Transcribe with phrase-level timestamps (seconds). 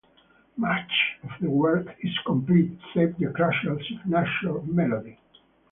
[0.57, 5.19] Much of the work is complete, save the crucial signature melody.